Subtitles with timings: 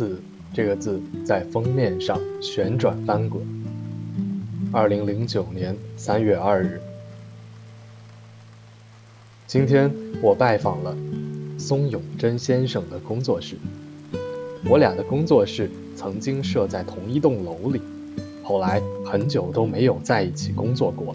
[0.00, 0.18] 字
[0.54, 3.46] 这个字在封面上旋转翻滚。
[4.72, 6.80] 二零零九年三月二日，
[9.46, 10.96] 今天我拜访了
[11.58, 13.58] 松永真先生的工作室。
[14.64, 17.82] 我俩的工作室曾经设在同一栋楼里，
[18.42, 21.14] 后来很久都没有在一起工作过。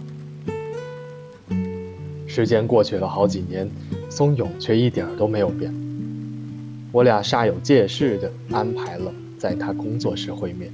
[2.28, 3.68] 时间过去了好几年，
[4.12, 5.74] 松永却一点都没有变。
[6.96, 10.72] 我俩煞有介事地安排了在他工作室会面。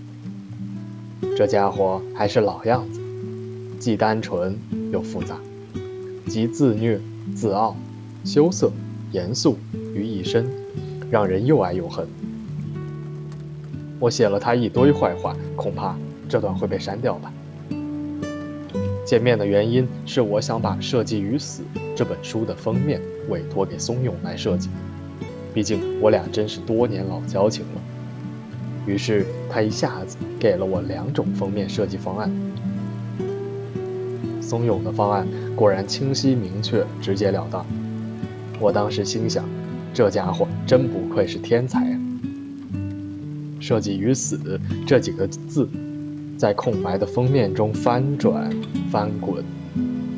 [1.36, 3.02] 这家伙还是老样子，
[3.80, 4.55] 既单纯
[4.92, 5.39] 又复杂，
[6.27, 7.02] 集自虐、
[7.36, 7.75] 自傲、
[8.23, 8.72] 羞涩、
[9.11, 9.58] 严肃
[9.95, 10.47] 于一身，
[11.09, 12.08] 让人又爱又恨。
[13.99, 15.97] 我写了他一堆坏话，恐怕
[16.30, 17.33] 这段会被删掉吧。
[19.08, 21.64] 见面的原因是我想把《设计与死》
[21.95, 24.69] 这本书的封面委托给松永来设计。
[25.53, 27.81] 毕竟我俩真是多年老交情了，
[28.85, 32.31] 于是他一下子给了我两种封面设计方案。
[34.41, 37.66] 松永的方案果然清晰明确、直截了当。
[38.59, 39.43] 我当时心想，
[39.93, 41.99] 这家伙真不愧是天才啊！
[43.59, 45.67] 设计与死这几个字，
[46.38, 48.49] 在空白的封面中翻转、
[48.89, 49.43] 翻滚，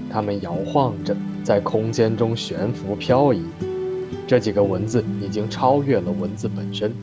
[0.09, 3.41] 它们摇晃着，在空间中悬浮漂移。
[4.25, 6.93] 这几个文字已经超越了文字本身，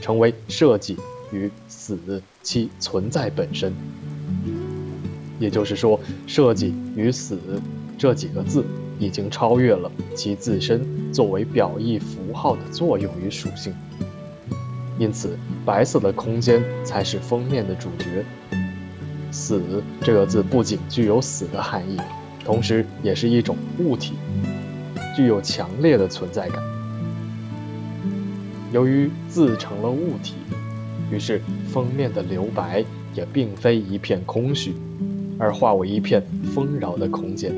[0.00, 0.96] 成为设计
[1.32, 1.98] 与死
[2.42, 3.72] 其存在本身。
[5.38, 7.38] 也就是说，设计与死
[7.96, 8.64] 这几个字
[8.98, 13.74] 已经超越了其自身作为表意符号的作用与属性。
[14.98, 18.24] 因此，白色的空间才是封面的主角。
[19.30, 19.62] 死
[20.00, 21.98] 这个字不仅具有死的含义，
[22.44, 24.14] 同时也是一种物体。
[25.16, 26.62] 具有强烈的存在感。
[28.70, 30.34] 由于字成了物体，
[31.10, 31.40] 于是
[31.72, 32.84] 封面的留白
[33.14, 34.74] 也并非一片空虚，
[35.38, 36.22] 而化为一片
[36.54, 37.50] 丰饶的空间。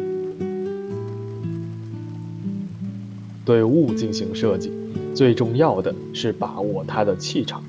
[3.45, 4.71] 对物进行设计，
[5.13, 7.61] 最重要的是把握它的气场，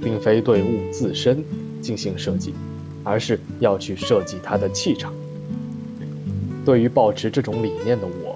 [0.00, 1.42] 并非对物自身
[1.80, 2.54] 进行设计，
[3.02, 5.12] 而是要去设计它的气场。
[6.64, 8.27] 对于保持这种理念的我。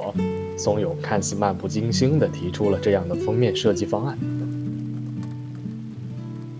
[0.63, 4.17] 松永看似漫不经心地提出了这样的封面设计方案，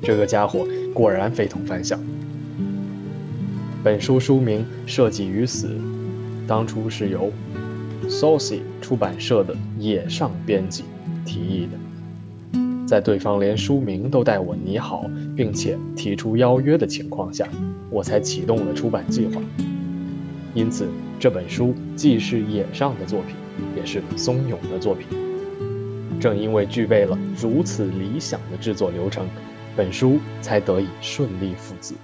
[0.03, 2.01] 这个家伙果然非同凡响。
[3.85, 5.69] 本书书名《设计与死》，
[6.49, 7.31] 当初是由
[8.09, 10.83] Saucy 出版社的野上编辑
[11.25, 12.59] 提议的，
[12.89, 17.49] 在对方连书名都带我拟好，并且提出邀约的情况下，
[17.89, 19.41] 我才启动了出版计划。
[20.55, 20.89] 因此，
[21.21, 23.37] 这本书既是野上的作品。
[23.77, 25.07] 也是松永的作品。
[26.19, 29.29] 正因为具备了如此理想的制作流程，
[29.77, 31.95] 本书才得以顺利复制。